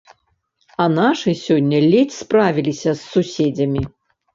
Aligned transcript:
А 0.85 0.87
нашы 0.93 1.35
сёння 1.43 1.85
ледзь 1.91 2.19
справіліся 2.25 2.91
з 2.95 3.01
суседзямі. 3.11 3.91